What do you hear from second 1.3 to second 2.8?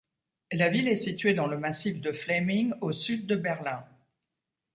dans le massif de Fläming,